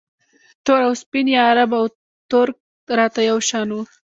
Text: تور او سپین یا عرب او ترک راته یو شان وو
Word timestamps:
تور 0.65 0.81
او 0.87 0.93
سپین 1.03 1.25
یا 1.35 1.41
عرب 1.51 1.69
او 1.79 1.83
ترک 2.31 2.57
راته 2.97 3.21
یو 3.29 3.39
شان 3.49 3.67
وو 3.71 3.81